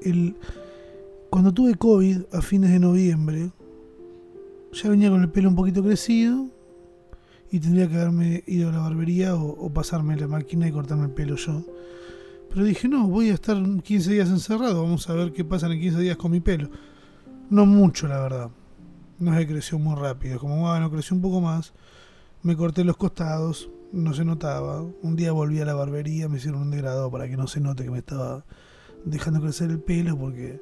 cuando 1.30 1.52
tuve 1.52 1.74
COVID 1.74 2.22
a 2.32 2.42
fines 2.42 2.70
de 2.70 2.78
noviembre, 2.78 3.50
ya 4.72 4.88
venía 4.88 5.10
con 5.10 5.22
el 5.22 5.30
pelo 5.30 5.48
un 5.48 5.56
poquito 5.56 5.82
crecido 5.82 6.48
y 7.50 7.60
tendría 7.60 7.88
que 7.88 7.96
haberme 7.96 8.42
ido 8.46 8.70
a 8.70 8.72
la 8.72 8.78
barbería 8.78 9.36
o, 9.36 9.48
o 9.48 9.72
pasarme 9.72 10.16
la 10.16 10.26
máquina 10.26 10.66
y 10.66 10.72
cortarme 10.72 11.04
el 11.04 11.10
pelo 11.10 11.36
yo. 11.36 11.62
Pero 12.52 12.66
dije, 12.66 12.86
no, 12.86 13.08
voy 13.08 13.30
a 13.30 13.34
estar 13.34 13.56
15 13.56 14.12
días 14.12 14.28
encerrado, 14.28 14.82
vamos 14.82 15.08
a 15.08 15.14
ver 15.14 15.32
qué 15.32 15.42
pasa 15.42 15.72
en 15.72 15.80
15 15.80 16.00
días 16.00 16.16
con 16.18 16.30
mi 16.30 16.40
pelo. 16.40 16.68
No 17.48 17.64
mucho, 17.64 18.06
la 18.08 18.20
verdad. 18.20 18.50
No 19.18 19.34
se 19.34 19.46
creció 19.46 19.78
muy 19.78 19.96
rápido. 19.96 20.38
Como, 20.38 20.60
bueno, 20.60 20.90
creció 20.90 21.16
un 21.16 21.22
poco 21.22 21.40
más. 21.40 21.72
Me 22.42 22.54
corté 22.54 22.84
los 22.84 22.98
costados, 22.98 23.70
no 23.92 24.12
se 24.12 24.26
notaba. 24.26 24.82
Un 24.82 25.16
día 25.16 25.32
volví 25.32 25.60
a 25.60 25.64
la 25.64 25.72
barbería, 25.72 26.28
me 26.28 26.36
hicieron 26.36 26.60
un 26.60 26.70
degradado 26.70 27.10
para 27.10 27.26
que 27.26 27.38
no 27.38 27.46
se 27.46 27.60
note 27.60 27.84
que 27.84 27.90
me 27.90 27.98
estaba 27.98 28.44
dejando 29.06 29.40
crecer 29.40 29.70
el 29.70 29.80
pelo 29.80 30.18
porque 30.18 30.60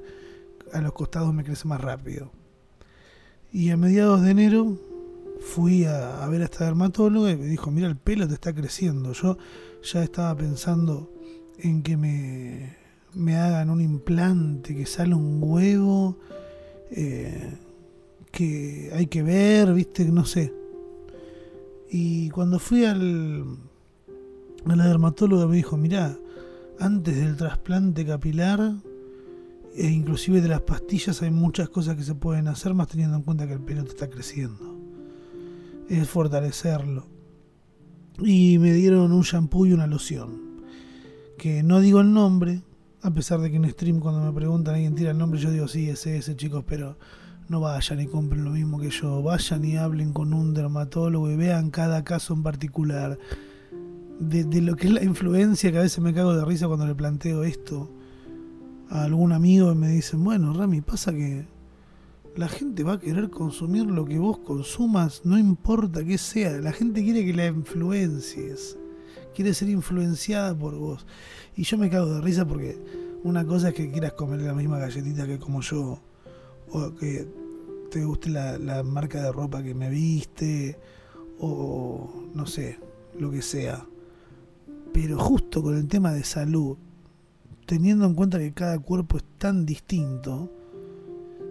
a 0.72 0.80
los 0.80 0.92
costados 0.92 1.34
me 1.34 1.42
crece 1.42 1.66
más 1.66 1.80
rápido. 1.80 2.30
Y 3.50 3.70
a 3.70 3.76
mediados 3.76 4.22
de 4.22 4.30
enero 4.30 4.78
fui 5.40 5.86
a, 5.86 6.22
a 6.22 6.28
ver 6.28 6.42
a 6.42 6.44
esta 6.44 6.66
dermatóloga 6.66 7.32
y 7.32 7.36
me 7.36 7.46
dijo, 7.46 7.72
mira, 7.72 7.88
el 7.88 7.96
pelo 7.96 8.28
te 8.28 8.34
está 8.34 8.54
creciendo. 8.54 9.12
Yo 9.12 9.38
ya 9.82 10.04
estaba 10.04 10.36
pensando 10.36 11.10
en 11.62 11.82
que 11.82 11.96
me, 11.96 12.76
me 13.14 13.36
hagan 13.36 13.70
un 13.70 13.80
implante, 13.80 14.74
que 14.74 14.86
sale 14.86 15.14
un 15.14 15.38
huevo, 15.42 16.18
eh, 16.90 17.54
que 18.30 18.90
hay 18.94 19.06
que 19.06 19.22
ver, 19.22 19.72
viste, 19.74 20.04
no 20.06 20.24
sé. 20.24 20.52
Y 21.90 22.30
cuando 22.30 22.58
fui 22.58 22.84
al, 22.84 23.44
a 24.64 24.76
la 24.76 24.86
dermatóloga 24.86 25.46
me 25.46 25.56
dijo, 25.56 25.76
mirá, 25.76 26.16
antes 26.78 27.16
del 27.16 27.36
trasplante 27.36 28.06
capilar 28.06 28.74
e 29.74 29.86
inclusive 29.86 30.40
de 30.40 30.48
las 30.48 30.62
pastillas 30.62 31.22
hay 31.22 31.30
muchas 31.30 31.68
cosas 31.68 31.96
que 31.96 32.02
se 32.02 32.14
pueden 32.14 32.48
hacer 32.48 32.74
más 32.74 32.88
teniendo 32.88 33.16
en 33.16 33.22
cuenta 33.22 33.46
que 33.46 33.54
el 33.54 33.60
pelo 33.60 33.84
te 33.84 33.90
está 33.90 34.08
creciendo. 34.08 34.78
Es 35.88 36.08
fortalecerlo. 36.08 37.06
Y 38.22 38.58
me 38.58 38.72
dieron 38.72 39.12
un 39.12 39.22
shampoo 39.22 39.66
y 39.66 39.72
una 39.72 39.86
loción 39.86 40.49
que 41.40 41.62
no 41.62 41.80
digo 41.80 42.02
el 42.02 42.12
nombre, 42.12 42.60
a 43.00 43.10
pesar 43.14 43.40
de 43.40 43.50
que 43.50 43.56
en 43.56 43.70
stream 43.70 43.98
cuando 43.98 44.20
me 44.20 44.30
preguntan 44.30 44.74
alguien 44.74 44.94
tira 44.94 45.12
el 45.12 45.16
nombre, 45.16 45.40
yo 45.40 45.50
digo 45.50 45.68
sí, 45.68 45.88
ese, 45.88 46.18
ese 46.18 46.36
chicos, 46.36 46.64
pero 46.66 46.98
no 47.48 47.60
vayan 47.60 47.98
y 47.98 48.06
compren 48.06 48.44
lo 48.44 48.50
mismo 48.50 48.78
que 48.78 48.90
yo, 48.90 49.22
vayan 49.22 49.64
y 49.64 49.78
hablen 49.78 50.12
con 50.12 50.34
un 50.34 50.52
dermatólogo 50.52 51.30
y 51.30 51.36
vean 51.36 51.70
cada 51.70 52.04
caso 52.04 52.34
en 52.34 52.42
particular. 52.42 53.18
De, 54.18 54.44
de 54.44 54.60
lo 54.60 54.76
que 54.76 54.88
es 54.88 54.92
la 54.92 55.02
influencia, 55.02 55.72
que 55.72 55.78
a 55.78 55.80
veces 55.80 56.00
me 56.00 56.12
cago 56.12 56.36
de 56.36 56.44
risa 56.44 56.66
cuando 56.66 56.86
le 56.86 56.94
planteo 56.94 57.42
esto 57.42 57.90
a 58.90 59.04
algún 59.04 59.32
amigo 59.32 59.72
y 59.72 59.76
me 59.76 59.88
dicen, 59.88 60.22
bueno, 60.22 60.52
Rami, 60.52 60.82
pasa 60.82 61.10
que 61.10 61.46
la 62.36 62.48
gente 62.48 62.84
va 62.84 62.94
a 62.94 63.00
querer 63.00 63.30
consumir 63.30 63.86
lo 63.86 64.04
que 64.04 64.18
vos 64.18 64.40
consumas, 64.40 65.22
no 65.24 65.38
importa 65.38 66.04
qué 66.04 66.18
sea, 66.18 66.52
la 66.58 66.72
gente 66.72 67.02
quiere 67.02 67.24
que 67.24 67.32
la 67.32 67.46
influencies 67.46 68.76
quiere 69.34 69.54
ser 69.54 69.68
influenciada 69.68 70.56
por 70.56 70.74
vos. 70.74 71.06
Y 71.56 71.64
yo 71.64 71.78
me 71.78 71.90
cago 71.90 72.14
de 72.14 72.20
risa 72.20 72.46
porque 72.46 72.78
una 73.22 73.44
cosa 73.44 73.68
es 73.68 73.74
que 73.74 73.90
quieras 73.90 74.12
comer 74.14 74.40
la 74.40 74.54
misma 74.54 74.78
galletita 74.78 75.26
que 75.26 75.38
como 75.38 75.60
yo, 75.60 76.00
o 76.70 76.94
que 76.94 77.26
te 77.90 78.04
guste 78.04 78.30
la, 78.30 78.82
marca 78.84 79.22
de 79.22 79.32
ropa 79.32 79.62
que 79.62 79.74
me 79.74 79.90
viste, 79.90 80.78
o 81.38 82.28
no 82.34 82.46
sé, 82.46 82.78
lo 83.18 83.30
que 83.30 83.42
sea. 83.42 83.86
Pero 84.92 85.18
justo 85.18 85.62
con 85.62 85.76
el 85.76 85.86
tema 85.88 86.12
de 86.12 86.24
salud, 86.24 86.76
teniendo 87.66 88.06
en 88.06 88.14
cuenta 88.14 88.38
que 88.38 88.52
cada 88.52 88.78
cuerpo 88.78 89.18
es 89.18 89.24
tan 89.38 89.66
distinto, 89.66 90.50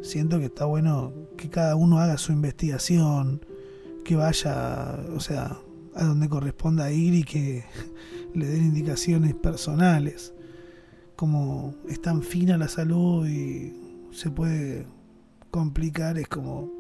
siento 0.02 0.40
que 0.40 0.46
está 0.46 0.66
bueno 0.66 1.14
que 1.38 1.50
cada 1.50 1.76
uno 1.76 2.00
haga 2.00 2.18
su 2.18 2.32
investigación, 2.32 3.46
que 4.04 4.16
vaya, 4.16 5.06
o 5.16 5.20
sea, 5.20 5.60
a 6.00 6.06
donde 6.06 6.30
corresponda 6.30 6.92
ir 6.92 7.14
y 7.14 7.24
que 7.24 7.66
le 8.34 8.48
den 8.48 8.66
indicaciones 8.66 9.36
personales. 9.36 10.34
Como 11.16 11.76
es 11.90 12.02
tan 12.02 12.24
fina 12.24 12.58
la 12.58 12.70
salud 12.70 13.28
y 13.28 13.74
se 14.12 14.32
puede 14.32 14.88
complicar, 15.52 16.18
es 16.18 16.28
como 16.28 16.72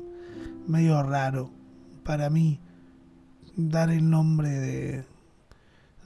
medio 0.68 1.02
raro 1.04 1.52
para 2.04 2.30
mí 2.30 2.60
dar 3.56 3.90
el 3.90 4.10
nombre 4.10 4.50
de 4.50 5.06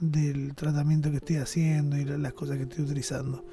del 0.00 0.54
tratamiento 0.54 1.10
que 1.10 1.18
estoy 1.18 1.36
haciendo 1.36 1.96
y 1.96 2.04
las 2.04 2.32
cosas 2.32 2.56
que 2.56 2.64
estoy 2.64 2.84
utilizando. 2.84 3.44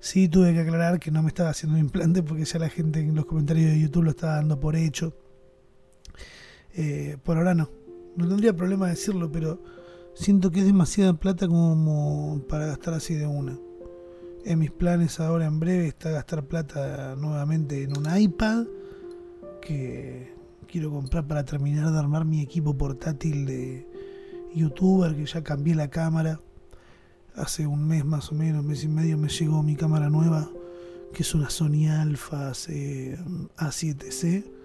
Sí 0.00 0.28
tuve 0.28 0.54
que 0.54 0.60
aclarar 0.60 1.00
que 1.00 1.10
no 1.10 1.22
me 1.22 1.28
estaba 1.28 1.50
haciendo 1.50 1.76
un 1.76 1.84
implante 1.84 2.22
porque 2.22 2.44
ya 2.44 2.58
la 2.60 2.68
gente 2.68 3.00
en 3.00 3.16
los 3.16 3.26
comentarios 3.26 3.72
de 3.72 3.80
YouTube 3.80 4.04
lo 4.04 4.10
estaba 4.10 4.36
dando 4.36 4.60
por 4.60 4.76
hecho. 4.76 5.16
Eh, 6.74 7.16
por 7.24 7.36
ahora 7.36 7.54
no. 7.54 7.68
No 8.18 8.26
tendría 8.26 8.52
problema 8.52 8.88
decirlo, 8.88 9.30
pero 9.30 9.62
siento 10.12 10.50
que 10.50 10.58
es 10.58 10.66
demasiada 10.66 11.14
plata 11.14 11.46
como 11.46 12.42
para 12.48 12.66
gastar 12.66 12.94
así 12.94 13.14
de 13.14 13.28
una. 13.28 13.56
En 14.44 14.58
mis 14.58 14.72
planes 14.72 15.20
ahora 15.20 15.46
en 15.46 15.60
breve 15.60 15.86
está 15.86 16.10
gastar 16.10 16.44
plata 16.44 17.14
nuevamente 17.14 17.84
en 17.84 17.96
un 17.96 18.18
iPad 18.18 18.66
que 19.62 20.34
quiero 20.66 20.90
comprar 20.90 21.28
para 21.28 21.44
terminar 21.44 21.92
de 21.92 21.98
armar 21.98 22.24
mi 22.24 22.42
equipo 22.42 22.76
portátil 22.76 23.46
de 23.46 23.86
youtuber, 24.52 25.14
que 25.14 25.24
ya 25.24 25.44
cambié 25.44 25.76
la 25.76 25.88
cámara. 25.88 26.40
Hace 27.36 27.68
un 27.68 27.86
mes 27.86 28.04
más 28.04 28.32
o 28.32 28.34
menos, 28.34 28.64
mes 28.64 28.82
y 28.82 28.88
medio 28.88 29.16
me 29.16 29.28
llegó 29.28 29.62
mi 29.62 29.76
cámara 29.76 30.10
nueva, 30.10 30.50
que 31.12 31.22
es 31.22 31.36
una 31.36 31.50
Sony 31.50 31.86
Alpha 31.88 32.50
A7C 32.50 34.57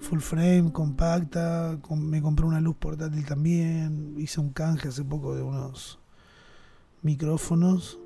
full 0.00 0.20
frame, 0.20 0.72
compacta, 0.72 1.78
me 1.96 2.22
compré 2.22 2.46
una 2.46 2.60
luz 2.60 2.76
portátil 2.76 3.24
también, 3.24 4.14
hice 4.18 4.40
un 4.40 4.50
canje 4.50 4.88
hace 4.88 5.04
poco 5.04 5.36
de 5.36 5.42
unos 5.42 5.98
micrófonos 7.02 7.98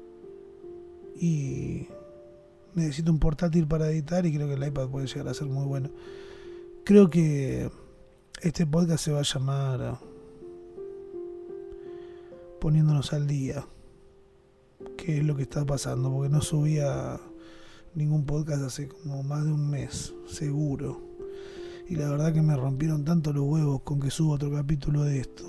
y 1.17 1.87
necesito 2.75 3.13
un 3.13 3.21
portátil 3.21 3.67
para 3.67 3.89
editar 3.91 4.27
y 4.27 4.35
creo 4.35 4.49
que 4.49 4.55
el 4.55 4.67
iPad 4.67 4.89
puede 4.89 5.07
llegar 5.07 5.29
a 5.29 5.35
ser 5.35 5.47
muy 5.47 5.65
bueno. 5.65 5.91
Creo 6.85 7.09
que 7.09 7.71
este 8.43 8.67
podcast 8.67 9.05
se 9.05 9.13
va 9.13 9.21
a 9.21 9.23
llamar 9.23 9.99
poniéndonos 12.61 13.13
al 13.13 13.27
día. 13.27 13.67
¿Qué 14.97 15.19
es 15.19 15.25
lo 15.25 15.37
que 15.37 15.43
está 15.43 15.65
pasando? 15.65 16.11
Porque 16.11 16.29
no 16.29 16.43
subía 16.43 17.21
ningún 17.95 18.27
podcast 18.27 18.63
hace 18.65 18.89
como 18.89 19.23
más 19.23 19.45
de 19.45 19.53
un 19.53 19.71
mes, 19.71 20.13
seguro. 20.27 21.14
Y 21.87 21.97
la 21.97 22.09
verdad 22.09 22.33
que 22.33 22.43
me 22.43 22.57
rompieron 22.57 23.05
tanto 23.05 23.33
los 23.33 23.45
huevos 23.45 23.83
con 23.83 24.01
que 24.01 24.11
suba 24.11 24.37
otro 24.37 24.51
capítulo 24.51 25.03
de 25.05 25.21
esto. 25.21 25.45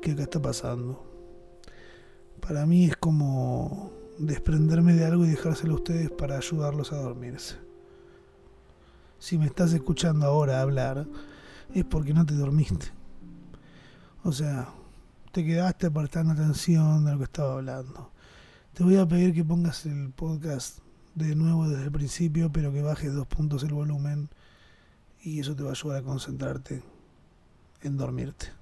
¿Qué 0.00 0.12
acá 0.12 0.22
está 0.22 0.40
pasando? 0.40 1.04
Para 2.40 2.66
mí 2.66 2.84
es 2.84 2.96
como 2.96 3.90
desprenderme 4.18 4.94
de 4.94 5.04
algo 5.04 5.24
y 5.24 5.30
dejárselo 5.30 5.74
a 5.74 5.76
ustedes 5.76 6.10
para 6.10 6.36
ayudarlos 6.36 6.92
a 6.92 6.96
dormirse. 6.98 7.56
Si 9.18 9.38
me 9.38 9.46
estás 9.46 9.72
escuchando 9.72 10.26
ahora 10.26 10.60
hablar, 10.60 11.06
es 11.74 11.84
porque 11.84 12.14
no 12.14 12.24
te 12.24 12.34
dormiste. 12.34 12.86
O 14.22 14.30
sea, 14.30 14.68
te 15.32 15.44
quedaste 15.44 15.90
prestando 15.90 16.32
atención 16.32 17.04
de 17.04 17.12
lo 17.12 17.18
que 17.18 17.24
estaba 17.24 17.54
hablando. 17.54 18.12
Te 18.72 18.84
voy 18.84 18.96
a 18.96 19.06
pedir 19.06 19.34
que 19.34 19.44
pongas 19.44 19.84
el 19.86 20.10
podcast 20.10 20.78
de 21.14 21.34
nuevo 21.34 21.68
desde 21.68 21.84
el 21.84 21.92
principio, 21.92 22.52
pero 22.52 22.72
que 22.72 22.82
bajes 22.82 23.12
dos 23.14 23.26
puntos 23.26 23.62
el 23.64 23.72
volumen 23.72 24.28
y 25.26 25.40
eso 25.40 25.56
te 25.56 25.64
va 25.64 25.70
a 25.70 25.72
ayudar 25.72 25.98
a 25.98 26.04
concentrarte 26.04 26.84
en 27.82 27.96
dormirte. 27.96 28.52